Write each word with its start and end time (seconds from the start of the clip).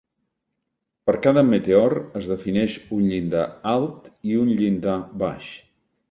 Per 1.09 1.13
cada 1.25 1.41
meteor 1.49 1.93
es 2.19 2.29
defineix 2.31 2.77
un 2.97 3.03
llindar 3.11 3.43
alt 3.73 4.09
i 4.31 4.39
un 4.45 4.49
llindar 4.61 4.97
baix. 5.25 5.51